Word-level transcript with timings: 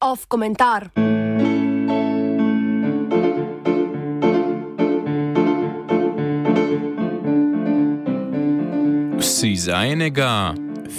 Off 0.00 0.26
komentar. 0.28 0.90
Vsi 9.18 9.56
za 9.56 9.84
enega, 9.84 10.54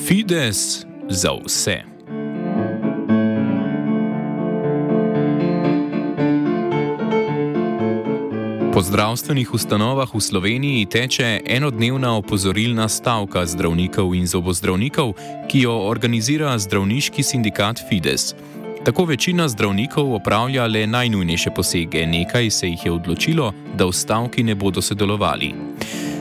Fides 0.06 0.86
za 1.10 1.32
vse. 1.34 1.95
Po 8.76 8.84
zdravstvenih 8.84 9.54
ustanovah 9.54 10.12
v 10.12 10.20
Sloveniji 10.20 10.86
teče 10.86 11.48
enodnevna 11.48 12.18
opozorilna 12.20 12.90
stavka 12.92 13.46
zdravnikov 13.48 14.12
in 14.12 14.28
zobozdravnikov, 14.28 15.14
ki 15.48 15.62
jo 15.64 15.78
organizira 15.88 16.52
zdravniški 16.60 17.24
sindikat 17.24 17.80
Fides. 17.88 18.36
Tako 18.84 19.06
večina 19.16 19.48
zdravnikov 19.48 20.12
opravlja 20.20 20.68
le 20.68 20.84
najnujnejše 20.88 21.56
posege, 21.56 22.04
nekaj 22.04 22.52
se 22.52 22.68
jih 22.68 22.86
je 22.86 22.92
odločilo, 22.92 23.54
da 23.80 23.88
v 23.88 23.96
stavki 23.96 24.44
ne 24.44 24.56
bodo 24.56 24.84
sodelovali. 24.84 25.54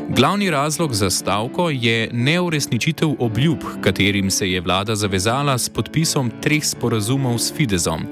Glavni 0.09 0.51
razlog 0.51 0.95
za 0.95 1.11
stavko 1.11 1.71
je 1.71 2.11
neuresničitev 2.13 3.09
obljub, 3.19 3.59
katerim 3.81 4.31
se 4.31 4.51
je 4.51 4.61
vlada 4.61 4.97
zavezala 4.97 5.59
s 5.59 5.69
podpisom 5.69 6.31
treh 6.43 6.65
sporazumov 6.65 7.39
s 7.39 7.53
Fidezom. 7.57 8.03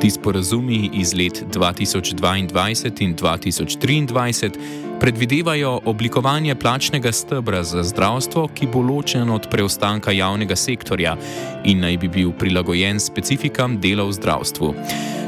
Ti 0.00 0.10
sporazumi 0.10 0.90
iz 0.94 1.14
let 1.14 1.44
2022 1.54 2.38
in 2.38 2.48
2023 2.48 4.50
predvidevajo 5.00 5.80
oblikovanje 5.84 6.54
plačnega 6.54 7.12
stebra 7.12 7.62
za 7.62 7.82
zdravstvo, 7.82 8.48
ki 8.54 8.66
bo 8.66 8.80
ločen 8.80 9.30
od 9.30 9.46
preostanka 9.50 10.12
javnega 10.12 10.56
sektorja 10.56 11.16
in 11.64 11.80
naj 11.80 11.96
bi 11.96 12.08
bil 12.08 12.32
prilagojen 12.32 13.00
specifikam 13.00 13.80
dela 13.80 14.04
v 14.04 14.12
zdravstvu. 14.12 14.74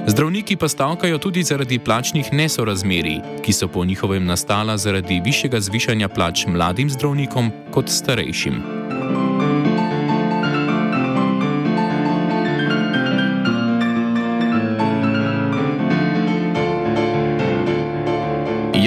Zdravniki 0.09 0.56
pa 0.56 0.69
stavkajo 0.69 1.19
tudi 1.19 1.42
zaradi 1.42 1.78
plačnih 1.78 2.33
nesorazmerij, 2.33 3.20
ki 3.45 3.53
so 3.53 3.69
po 3.69 3.84
njihovem 3.84 4.27
nastala 4.27 4.77
zaradi 4.77 5.20
višjega 5.25 5.61
zvišanja 5.61 6.09
plač 6.09 6.47
mladim 6.47 6.91
zdravnikom 6.91 7.50
kot 7.70 7.89
starejšim. 7.89 8.78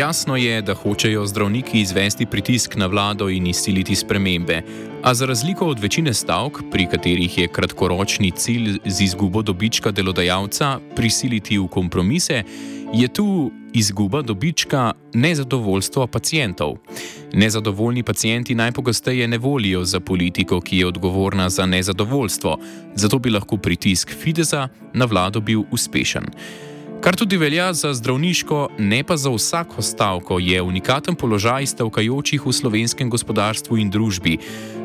Jasno 0.01 0.35
je, 0.35 0.61
da 0.61 0.73
hočejo 0.73 1.25
zdravniki 1.25 1.81
izvesti 1.81 2.25
pritisk 2.25 2.75
na 2.75 2.85
vlado 2.85 3.29
in 3.29 3.47
izsiliti 3.47 3.95
spremembe, 3.95 4.61
a 5.03 5.13
za 5.13 5.25
razliko 5.25 5.67
od 5.67 5.79
večine 5.79 6.13
stavk, 6.13 6.57
pri 6.71 6.87
katerih 6.91 7.37
je 7.37 7.47
kratkoročni 7.47 8.31
cilj 8.31 8.79
z 8.85 9.03
izgubo 9.03 9.41
dobička 9.41 9.91
delodajalca 9.91 10.79
prisiliti 10.95 11.57
v 11.57 11.67
kompromise, 11.67 12.43
je 12.93 13.07
tu 13.07 13.51
izguba 13.73 14.21
dobička 14.21 14.91
nezadovoljstva 15.13 16.07
pacijentov. 16.07 16.75
Nezadovoljni 17.33 18.03
pacijenti 18.03 18.55
najpogosteje 18.55 19.27
ne 19.27 19.37
volijo 19.37 19.83
za 19.85 19.99
politiko, 19.99 20.61
ki 20.61 20.77
je 20.77 20.87
odgovorna 20.87 21.49
za 21.49 21.65
nezadovoljstvo, 21.65 22.57
zato 22.95 23.19
bi 23.19 23.29
lahko 23.29 23.57
pritisk 23.57 24.09
Fidesa 24.23 24.67
na 24.93 25.05
vlado 25.05 25.39
bil 25.39 25.61
uspešen. 25.71 26.25
Kar 27.01 27.15
tudi 27.15 27.37
velja 27.37 27.73
za 27.73 27.93
zdravniško, 27.93 28.67
ne 28.77 29.03
pa 29.03 29.17
za 29.17 29.29
vsako 29.29 29.81
stavko, 29.81 30.39
je 30.39 30.61
unikaten 30.61 31.15
položaj 31.15 31.65
stavkajočih 31.65 32.45
v 32.45 32.53
slovenskem 32.53 33.09
gospodarstvu 33.09 33.77
in 33.77 33.89
družbi. 33.89 34.37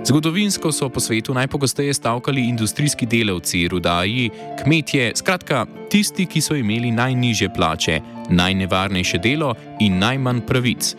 Zgodovinsko 0.04 0.72
so 0.72 0.88
po 0.88 1.00
svetu 1.00 1.34
najpogosteje 1.34 1.94
stavkali 1.94 2.48
industrijski 2.48 3.06
delavci, 3.06 3.68
rudaji, 3.68 4.30
kmetje, 4.62 5.12
skratka 5.14 5.66
tisti, 5.90 6.26
ki 6.26 6.40
so 6.40 6.56
imeli 6.56 6.90
najniže 6.90 7.48
plače, 7.52 8.00
najnevarnejše 8.30 9.18
delo 9.18 9.52
in 9.80 9.98
najmanj 9.98 10.40
pravic. 10.48 10.94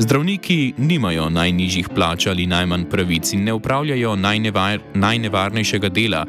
Zdravniki 0.00 0.72
nimajo 0.80 1.26
najnižjih 1.28 1.90
plač 1.92 2.24
ali 2.26 2.46
najmanj 2.48 2.86
pravic 2.88 3.32
in 3.36 3.42
ne 3.44 3.52
upravljajo 3.52 4.14
najnevar, 4.16 4.80
najnevarnejšega 4.94 5.88
dela. 5.92 6.22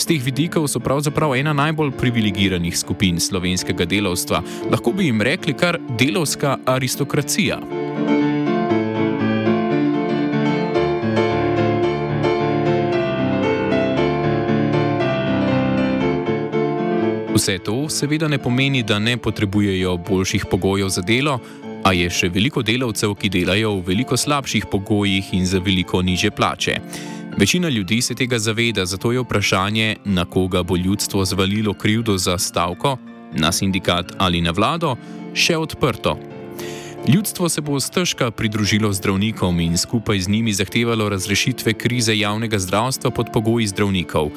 Z 0.00 0.08
teh 0.08 0.22
vidikov 0.24 0.64
so 0.72 0.80
pravzaprav 0.80 1.34
ena 1.36 1.52
najbolj 1.52 1.92
privilegiranih 2.00 2.78
skupin 2.78 3.20
slovenskega 3.20 3.84
delovstva, 3.84 4.40
lahko 4.72 4.96
bi 4.96 5.10
jim 5.10 5.20
rekli 5.20 5.52
kar 5.52 5.76
delovska 5.98 6.56
aristokracija. 6.64 7.60
Vse 17.36 17.58
to 17.60 17.88
seveda 17.92 18.28
ne 18.28 18.38
pomeni, 18.38 18.82
da 18.82 18.98
ne 18.98 19.16
potrebujejo 19.16 19.96
boljših 19.96 20.46
pogojev 20.50 20.88
za 20.88 21.02
delo, 21.02 21.40
A 21.88 21.94
je 21.96 22.04
še 22.12 22.28
veliko 22.28 22.60
delavcev, 22.60 23.14
ki 23.16 23.30
delajo 23.32 23.78
v 23.78 23.86
veliko 23.86 24.12
slabših 24.12 24.66
pogojih 24.68 25.32
in 25.32 25.46
za 25.48 25.56
veliko 25.56 26.02
niže 26.04 26.28
plače. 26.30 26.74
Večina 27.40 27.68
ljudi 27.72 28.02
se 28.04 28.14
tega 28.14 28.36
zaveda, 28.38 28.84
zato 28.84 29.12
je 29.12 29.22
vprašanje, 29.24 29.96
na 30.04 30.26
koga 30.28 30.60
bo 30.62 30.76
ljudstvo 30.76 31.24
zvalilo 31.24 31.72
krivdo 31.72 32.18
za 32.18 32.36
stavko, 32.38 32.98
na 33.32 33.52
sindikat 33.52 34.12
ali 34.18 34.44
na 34.44 34.52
vlado, 34.52 34.96
še 35.32 35.56
odprto. 35.56 36.18
Ljudstvo 37.08 37.48
se 37.48 37.64
bo 37.64 37.80
stežka 37.80 38.30
pridružilo 38.30 38.92
zdravnikom 38.92 39.60
in 39.60 39.78
skupaj 39.78 40.20
z 40.20 40.28
njimi 40.28 40.52
zahtevalo 40.52 41.08
razrešitve 41.08 41.72
krize 41.72 42.18
javnega 42.18 42.58
zdravstva 42.58 43.10
pod 43.10 43.32
pogoji 43.32 43.66
zdravnikov. 43.66 44.28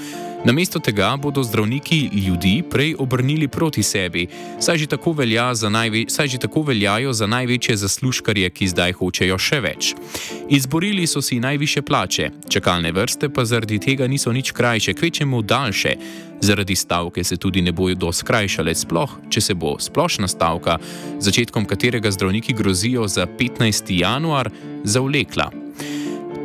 Namesto 0.45 0.79
tega 0.79 1.17
bodo 1.17 1.43
zdravniki 1.43 2.09
ljudi 2.13 2.63
prej 2.69 2.95
obrnili 2.99 3.47
proti 3.47 3.83
sebi, 3.83 4.27
saj 4.59 4.77
že 4.77 4.87
tako, 4.87 5.11
velja 5.11 5.51
saj 6.07 6.27
že 6.27 6.37
tako 6.37 6.61
veljajo 6.61 7.13
za 7.13 7.27
največje 7.27 7.75
zaslužkarje, 7.77 8.49
ki 8.49 8.67
zdaj 8.67 8.93
hočejo 8.93 9.37
še 9.37 9.59
več. 9.61 9.93
Izborili 10.49 11.07
so 11.07 11.21
si 11.21 11.39
najviše 11.39 11.81
plače, 11.81 12.29
čakalne 12.49 12.91
vrste 12.91 13.29
pa 13.29 13.45
zaradi 13.45 13.79
tega 13.79 14.07
niso 14.07 14.33
nič 14.33 14.51
krajše, 14.51 14.93
kvečemu 14.93 15.41
daljše. 15.41 15.95
Zaradi 16.41 16.75
stavke 16.75 17.23
se 17.23 17.37
tudi 17.37 17.61
ne 17.61 17.71
bojo 17.71 17.95
doskrajšale, 17.95 18.75
sploh 18.75 19.17
če 19.29 19.41
se 19.41 19.53
bo 19.53 19.77
splošna 19.79 20.27
stavka, 20.27 20.79
začetkom 21.19 21.65
katerega 21.65 22.11
zdravniki 22.11 22.53
grozijo 22.53 23.07
za 23.07 23.27
15. 23.29 23.93
januar, 23.93 24.49
zavlekla. 24.83 25.51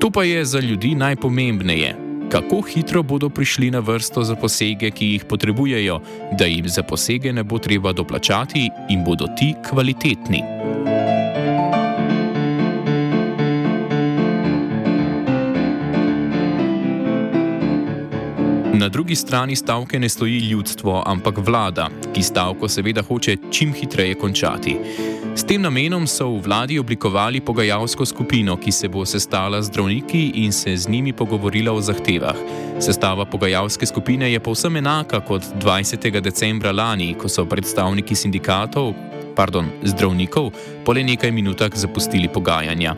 To 0.01 0.11
pa 0.11 0.25
je 0.25 0.45
za 0.45 0.61
ljudi 0.61 0.95
najpomembnejše 0.95 2.06
kako 2.29 2.61
hitro 2.61 3.03
bodo 3.03 3.29
prišli 3.29 3.71
na 3.71 3.79
vrsto 3.79 4.23
za 4.23 4.35
posege, 4.37 4.91
ki 4.91 5.07
jih 5.07 5.25
potrebujejo, 5.25 6.01
da 6.39 6.45
jim 6.45 6.69
za 6.69 6.83
posege 6.83 7.33
ne 7.33 7.45
bo 7.45 7.59
treba 7.59 7.93
doplačati 7.93 8.71
in 8.91 9.05
bodo 9.05 9.27
ti 9.39 9.55
kvalitetni. 9.69 10.43
Na 18.79 18.89
drugi 18.89 19.15
strani 19.17 19.57
stavke 19.57 19.99
ne 19.99 20.09
stoji 20.09 20.39
ljudstvo, 20.39 21.03
ampak 21.07 21.39
vlada, 21.39 21.89
ki 22.15 22.23
stavko 22.23 22.69
seveda 22.69 23.03
hoče 23.03 23.37
čim 23.51 23.73
hitreje 23.73 24.15
končati. 24.15 24.77
S 25.37 25.45
tem 25.45 25.63
namenom 25.63 26.07
so 26.07 26.29
v 26.29 26.43
vladi 26.45 26.79
oblikovali 26.79 27.41
pogajalsko 27.41 28.05
skupino, 28.07 28.57
ki 28.57 28.73
se 28.73 28.89
bo 28.89 29.05
sestala 29.05 29.63
z 29.63 29.71
zdravniki 29.71 30.33
in 30.45 30.53
se 30.53 30.77
z 30.77 30.89
njimi 30.89 31.13
pogovorila 31.13 31.73
o 31.73 31.81
zahtevah. 31.81 32.37
Sestava 32.81 33.25
pogajalske 33.25 33.87
skupine 33.87 34.33
je 34.33 34.41
povsem 34.41 34.77
enaka 34.77 35.21
kot 35.21 35.43
20. 35.65 36.21
decembra 36.21 36.73
lani, 36.73 37.15
ko 37.15 37.29
so 37.29 37.47
predstavniki 37.47 38.15
sindikatov, 38.15 38.93
pardon, 39.37 39.69
zdravnikov, 39.83 40.51
po 40.85 40.93
le 40.93 41.05
nekaj 41.05 41.33
minutah 41.33 41.71
zapustili 41.75 42.29
pogajanja. 42.29 42.97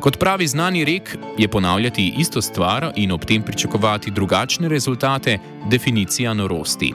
Kot 0.00 0.18
pravi 0.18 0.46
znani 0.46 0.84
rek, 0.84 1.16
je 1.38 1.48
ponavljati 1.48 2.14
isto 2.18 2.42
stvar 2.42 2.92
in 2.96 3.12
ob 3.12 3.24
tem 3.24 3.42
pričakovati 3.42 4.10
drugačne 4.10 4.68
rezultate 4.68 5.38
definicija 5.70 6.34
norosti. 6.34 6.94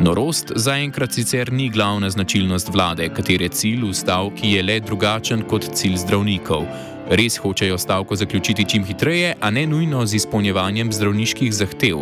Norost 0.00 0.52
zaenkrat 0.56 1.12
sicer 1.12 1.52
ni 1.52 1.68
glavna 1.68 2.10
značilnost 2.10 2.68
vlade, 2.68 3.08
katere 3.08 3.48
cilj 3.48 3.84
v 3.84 3.94
stavki 3.94 4.54
je 4.56 4.62
le 4.62 4.80
drugačen 4.80 5.42
kot 5.48 5.68
cilj 5.74 5.96
zdravnikov. 5.96 6.64
Res 7.10 7.36
hočejo 7.38 7.78
stavko 7.78 8.16
zaključiti 8.16 8.64
čim 8.64 8.84
hitreje, 8.84 9.34
a 9.40 9.50
ne 9.50 9.66
nujno 9.66 10.06
z 10.06 10.14
izpolnjevanjem 10.14 10.92
zdravniških 10.92 11.52
zahtev. 11.52 12.00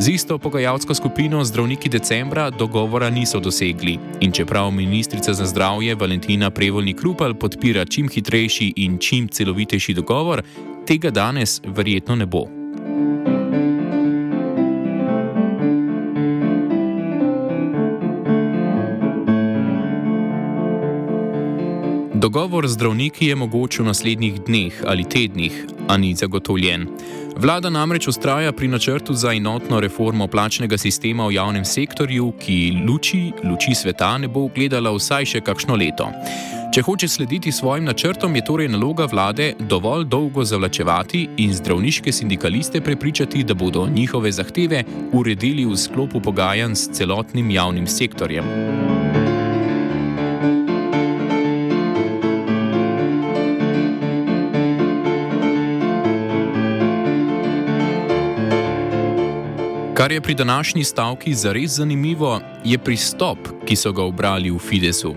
Z 0.00 0.08
isto 0.08 0.38
pogajalsko 0.38 0.94
skupino 0.94 1.44
zdravniki 1.44 1.88
decembra 1.88 2.50
dogovora 2.50 3.10
niso 3.10 3.40
dosegli 3.40 3.98
in 4.20 4.32
čeprav 4.32 4.70
ministrica 4.70 5.34
za 5.34 5.46
zdravje 5.46 5.94
Valentina 5.94 6.50
Prevoljni 6.50 6.94
Krupal 6.94 7.34
podpira 7.34 7.84
čim 7.84 8.08
hitrejši 8.08 8.72
in 8.76 8.98
čim 8.98 9.28
celovitejši 9.28 9.94
dogovor, 9.94 10.42
tega 10.86 11.10
danes 11.10 11.60
verjetno 11.64 12.16
ne 12.16 12.26
bo. 12.26 12.59
Dogovor 22.20 22.68
z 22.68 22.76
zdravniki 22.76 23.26
je 23.26 23.34
mogoč 23.34 23.78
v 23.80 23.88
naslednjih 23.88 24.44
dneh 24.44 24.74
ali 24.84 25.08
tednih, 25.08 25.54
a 25.88 25.96
ni 25.96 26.12
zagotovljen. 26.14 26.84
Vlada 27.36 27.70
namreč 27.72 28.08
ustraja 28.12 28.52
pri 28.52 28.68
načrtu 28.68 29.14
za 29.14 29.32
enotno 29.32 29.80
reformo 29.80 30.26
plačnega 30.26 30.76
sistema 30.78 31.24
v 31.26 31.40
javnem 31.40 31.64
sektorju, 31.64 32.34
ki 32.36 32.84
luči, 32.84 33.32
luči 33.44 33.72
sveta 33.74 34.18
ne 34.18 34.28
bo 34.28 34.50
gledala 34.52 34.92
vsaj 34.92 35.24
še 35.32 35.40
kakšno 35.40 35.80
leto. 35.80 36.10
Če 36.74 36.84
hoče 36.84 37.08
slediti 37.08 37.52
svojim 37.52 37.88
načrtom, 37.88 38.36
je 38.36 38.44
torej 38.44 38.68
naloga 38.68 39.08
vlade 39.08 39.54
dovolj 39.56 40.04
dolgo 40.04 40.44
zavlačevati 40.44 41.24
in 41.40 41.56
zdravniške 41.56 42.12
sindikaliste 42.12 42.84
prepričati, 42.84 43.44
da 43.44 43.56
bodo 43.56 43.88
njihove 43.88 44.32
zahteve 44.32 44.84
uredili 45.12 45.64
v 45.64 45.76
sklopu 45.76 46.20
pogajanj 46.20 46.76
s 46.76 46.90
celotnim 47.00 47.50
javnim 47.50 47.86
sektorjem. 47.86 48.44
Kar 60.00 60.12
je 60.12 60.20
pri 60.20 60.34
današnji 60.34 60.84
stavki 60.84 61.34
zares 61.34 61.70
zanimivo, 61.70 62.40
je 62.64 62.78
pristop, 62.78 63.38
ki 63.66 63.76
so 63.76 63.92
ga 63.92 64.02
obrali 64.02 64.50
v 64.50 64.58
Fidesu. 64.58 65.14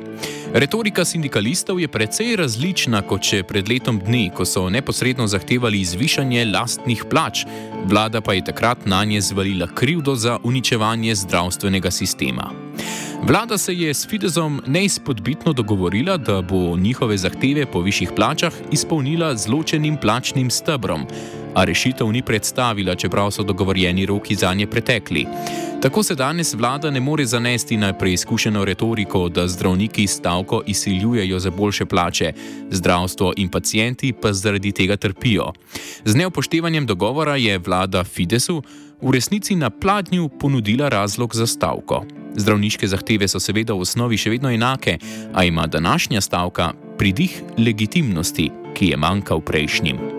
Retorika 0.53 1.05
sindikalistov 1.05 1.79
je 1.79 1.87
precej 1.87 2.35
različna 2.35 2.99
kot 3.07 3.23
še 3.23 3.45
pred 3.47 3.69
letom 3.69 4.01
dni, 4.03 4.25
ko 4.35 4.43
so 4.45 4.65
neposredno 4.69 5.23
zahtevali 5.27 5.85
zvišanje 5.87 6.43
lastnih 6.51 7.05
plač, 7.09 7.45
vlada 7.87 8.19
pa 8.21 8.35
je 8.35 8.43
takrat 8.43 8.83
na 8.85 9.05
nje 9.05 9.21
zvalila 9.21 9.69
krivdo 9.71 10.15
za 10.15 10.35
uničevanje 10.43 11.15
zdravstvenega 11.15 11.91
sistema. 11.91 12.51
Vlada 13.23 13.57
se 13.57 13.71
je 13.75 13.93
s 13.93 14.07
Fidesom 14.07 14.59
neizpodbitno 14.67 15.53
dogovorila, 15.53 16.17
da 16.17 16.41
bo 16.41 16.75
njihove 16.77 17.17
zahteve 17.17 17.65
po 17.65 17.81
višjih 17.81 18.11
plačah 18.15 18.51
izpolnila 18.71 19.31
z 19.35 19.47
ločenim 19.47 19.97
plačnim 19.97 20.51
stebrom, 20.51 21.07
a 21.55 21.63
rešitev 21.63 22.11
ni 22.11 22.21
predstavila, 22.21 22.95
čeprav 22.95 23.31
so 23.31 23.43
dogovorjeni 23.43 24.05
roki 24.05 24.35
za 24.35 24.53
nje 24.53 24.67
pretekli. 24.67 25.27
Tako 25.81 26.03
se 26.03 26.15
danes 26.15 26.53
vlada 26.53 26.91
ne 26.91 26.99
more 26.99 27.25
zanesti 27.25 27.77
na 27.77 27.93
preizkušeno 27.93 28.65
retoriko, 28.65 29.29
da 29.29 29.47
zdravniki 29.47 30.07
stavko 30.07 30.61
izsiljujejo 30.65 31.39
za 31.39 31.51
boljše 31.51 31.85
plače, 31.85 32.33
zdravstvo 32.71 33.33
in 33.37 33.49
pacijenti 33.49 34.13
pa 34.21 34.33
zaradi 34.33 34.71
tega 34.71 34.97
trpijo. 34.97 35.51
Z 36.05 36.15
neopoštevanjem 36.15 36.85
dogovora 36.85 37.35
je 37.35 37.57
vlada 37.57 38.03
Fidesu 38.03 38.63
v 39.01 39.11
resnici 39.11 39.55
na 39.55 39.69
pladnju 39.69 40.29
ponudila 40.39 40.89
razlog 40.89 41.35
za 41.35 41.47
stavko. 41.47 42.05
Zdravniške 42.35 42.87
zahteve 42.87 43.27
so 43.27 43.39
seveda 43.39 43.75
v 43.75 43.83
osnovi 43.83 44.17
še 44.17 44.31
vedno 44.33 44.49
enake, 44.49 44.97
a 45.33 45.43
ima 45.43 45.67
današnja 45.67 46.21
stavka 46.21 46.71
pridih 46.97 47.41
legitimnosti, 47.57 48.49
ki 48.73 48.93
je 48.93 48.97
manjkal 48.97 49.41
prejšnjim. 49.41 50.12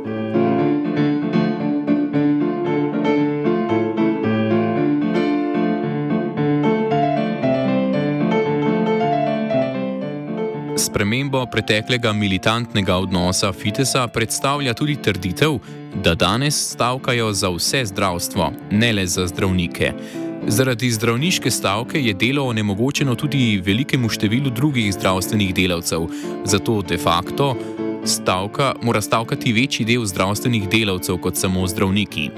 Spremembo 10.94 11.40
preteklega 11.50 12.12
militantnega 12.12 12.94
odnosa 13.02 13.48
Fitesa 13.52 14.04
predstavlja 14.06 14.74
tudi 14.78 14.94
trditev, 15.02 15.56
da 16.04 16.14
danes 16.14 16.54
stavkajo 16.70 17.32
za 17.32 17.50
vse 17.50 17.80
zdravstvo, 17.90 18.52
ne 18.70 18.92
le 18.92 19.06
za 19.06 19.26
zdravnike. 19.26 19.90
Zaradi 20.46 20.90
zdravniške 20.90 21.50
stavke 21.50 22.02
je 22.02 22.14
delo 22.14 22.46
onemogočeno 22.46 23.14
tudi 23.14 23.58
velikemu 23.64 24.08
številu 24.08 24.54
drugih 24.54 24.92
zdravstvenih 24.94 25.50
delavcev, 25.54 26.06
zato 26.44 26.82
de 26.86 26.98
facto 26.98 27.56
stavka, 28.06 28.76
mora 28.82 29.02
stavkati 29.02 29.52
večji 29.52 29.90
del 29.90 30.06
zdravstvenih 30.06 30.68
delavcev 30.70 31.18
kot 31.18 31.36
samo 31.36 31.66
zdravniki. 31.66 32.30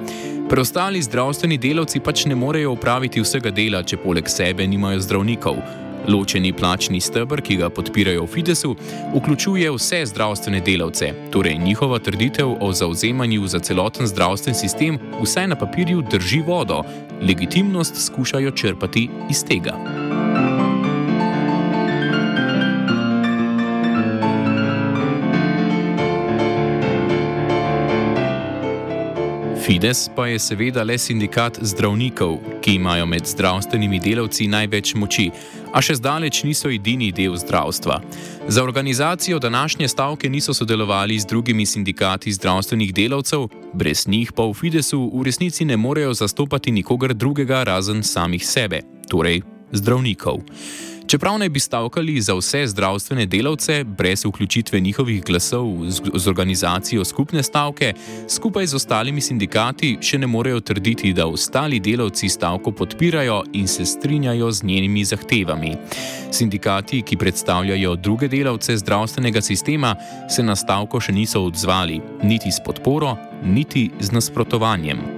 Preostali 0.49 1.03
zdravstveni 1.03 1.59
delavci 1.59 2.01
pač 2.01 2.25
ne 2.25 2.35
morejo 2.35 2.73
upraviti 2.73 3.21
vsega 3.21 3.53
dela, 3.53 3.83
če 3.83 4.01
poleg 4.01 4.33
sebe 4.33 4.65
nimajo 4.65 5.05
zdravnikov. 5.05 5.61
Ločeni 6.09 6.53
plačni 6.53 7.01
stebr, 7.01 7.41
ki 7.41 7.57
ga 7.57 7.71
podpirajo 7.71 8.25
v 8.25 8.27
Fidesu, 8.27 8.77
vključuje 9.15 9.71
vse 9.75 10.05
zdravstvene 10.07 10.61
delavce, 10.61 11.13
torej 11.33 11.59
njihova 11.59 11.99
trditev 11.99 12.55
o 12.61 12.73
zauzemanju 12.73 13.47
za 13.47 13.59
celoten 13.59 14.07
zdravstven 14.07 14.55
sistem 14.55 14.99
vsaj 15.23 15.49
na 15.49 15.57
papirju 15.57 16.03
drži 16.11 16.41
vodo, 16.47 16.83
legitimnost 17.23 18.07
skušajo 18.07 18.51
črpati 18.51 19.09
iz 19.31 19.45
tega. 19.45 19.75
Fides 29.67 30.11
pa 30.17 30.29
je 30.31 30.39
seveda 30.39 30.85
le 30.87 30.95
sindikat 30.99 31.59
zdravnikov, 31.59 32.37
ki 32.63 32.77
imajo 32.79 33.07
med 33.07 33.27
zdravstvenimi 33.27 33.99
delavci 33.99 34.47
največ 34.47 34.93
moči, 34.95 35.25
a 35.77 35.83
še 35.85 35.99
zdaleč 36.01 36.41
niso 36.49 36.71
edini 36.73 37.11
del 37.13 37.37
zdravstva. 37.37 38.01
Za 38.49 38.63
organizacijo 38.65 39.39
današnje 39.39 39.89
stavke 39.89 40.29
niso 40.29 40.55
sodelovali 40.55 41.19
z 41.21 41.27
drugimi 41.27 41.67
sindikati 41.67 42.33
zdravstvenih 42.33 42.95
delavcev, 42.95 43.49
brez 43.75 44.07
njih 44.09 44.33
pa 44.33 44.49
v 44.49 44.55
Fidesu 44.57 45.11
v 45.13 45.25
resnici 45.29 45.69
ne 45.69 45.77
morejo 45.77 46.15
zastopati 46.15 46.73
nikogar 46.73 47.15
drugega 47.15 47.63
razen 47.65 48.03
samih 48.03 48.47
sebe, 48.47 48.81
torej 49.11 49.43
zdravnikov. 49.73 50.41
Čeprav 51.07 51.39
naj 51.39 51.49
bi 51.49 51.61
stavkali 51.61 52.21
za 52.21 52.35
vse 52.35 52.67
zdravstvene 52.67 53.27
delavce, 53.27 53.85
brez 53.85 54.25
vključitve 54.25 54.81
njihovih 54.81 55.25
glasov 55.25 55.67
z 56.15 56.29
organizacijo 56.29 57.05
skupne 57.05 57.43
stavke, 57.43 57.93
skupaj 58.29 58.67
z 58.67 58.75
ostalimi 58.75 59.21
sindikati 59.21 59.99
še 60.01 60.19
ne 60.19 60.27
morejo 60.27 60.61
trditi, 60.61 61.13
da 61.13 61.27
ostali 61.27 61.81
delavci 61.81 62.29
stavko 62.29 62.73
podpirajo 62.73 63.43
in 63.53 63.69
se 63.69 63.87
strinjajo 63.87 64.51
z 64.51 64.65
njenimi 64.65 65.05
zahtevami. 65.05 65.77
Sindikati, 66.31 67.03
ki 67.03 67.17
predstavljajo 67.17 67.97
druge 67.97 68.29
delavce 68.29 68.77
zdravstvenega 68.77 69.41
sistema, 69.41 69.95
se 70.31 70.43
na 70.43 70.57
stavko 70.57 71.01
še 71.01 71.13
niso 71.13 71.45
odzvali, 71.45 72.01
niti 72.23 72.51
s 72.53 72.59
podporo, 72.65 73.17
niti 73.45 73.91
z 74.01 74.11
nasprotovanjem. 74.13 75.16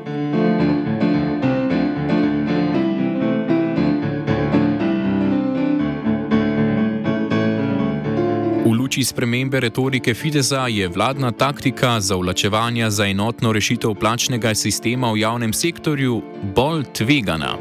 Luči 8.73 9.05
spremembe 9.05 9.61
retorike 9.61 10.15
Fidesa 10.15 10.67
je 10.67 10.89
vladna 10.89 11.31
taktika 11.31 12.01
zavlačevanja 12.01 12.91
za 12.91 13.07
enotno 13.07 13.53
rešitev 13.53 13.95
plačnega 13.95 14.55
sistema 14.55 15.13
v 15.13 15.19
javnem 15.19 15.53
sektorju 15.53 16.23
bolj 16.57 16.85
tvegana. 16.93 17.57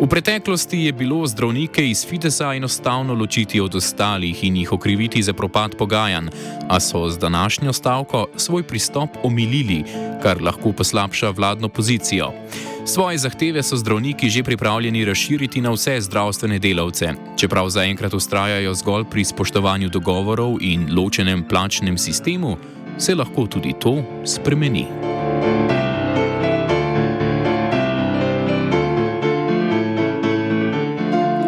V 0.00 0.06
preteklosti 0.06 0.78
je 0.78 0.92
bilo 0.92 1.26
zdravnike 1.26 1.82
iz 1.90 2.06
Fidesa 2.06 2.54
enostavno 2.54 3.14
ločiti 3.14 3.60
od 3.60 3.74
ostalih 3.74 4.44
in 4.44 4.56
jih 4.56 4.72
okriviti 4.72 5.22
za 5.22 5.32
propad 5.32 5.74
pogajanj, 5.76 6.28
a 6.68 6.80
so 6.80 7.08
z 7.10 7.18
današnjo 7.18 7.72
stavko 7.72 8.26
svoj 8.36 8.62
pristop 8.62 9.10
omilili, 9.22 9.84
kar 10.22 10.42
lahko 10.42 10.72
poslabša 10.72 11.30
vladno 11.30 11.68
pozicijo. 11.68 12.32
Svoje 12.88 13.18
zahteve 13.20 13.60
so 13.62 13.76
zdravniki 13.76 14.30
že 14.32 14.40
pripravljeni 14.42 15.04
razširiti 15.04 15.60
na 15.60 15.70
vse 15.70 16.00
zdravstvene 16.00 16.58
delavce, 16.58 17.12
čeprav 17.36 17.68
zaenkrat 17.68 18.14
ustrajajo 18.14 18.74
zgolj 18.74 19.04
pri 19.10 19.24
spoštovanju 19.24 19.88
dogovorov 19.88 20.56
in 20.60 20.88
ločenem 20.96 21.44
plačnem 21.44 21.98
sistemu, 21.98 22.56
se 22.98 23.14
lahko 23.14 23.46
tudi 23.46 23.74
to 23.80 24.00
spremeni. 24.24 24.86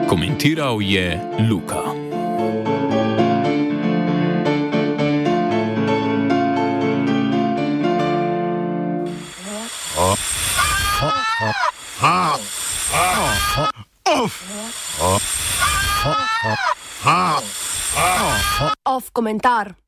Komentiral 0.08 0.82
je 0.82 1.20
Luka. 1.50 1.89
Off 19.30 19.34
komentar. 19.34 19.79